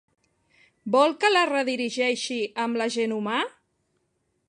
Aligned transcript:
Vol 0.95 1.13
que 1.25 1.31
la 1.35 1.45
redirigeixi 1.51 2.41
amb 2.65 2.83
l'agent 2.83 3.15
humà? 3.19 3.47